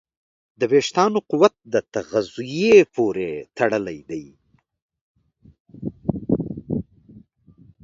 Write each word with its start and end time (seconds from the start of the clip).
د 0.59 0.61
وېښتیانو 0.71 1.19
قوت 1.29 1.55
د 1.73 1.75
تغذیې 1.93 2.75
پورې 2.95 3.29
تړلی 3.57 3.99
دی. 4.09 4.25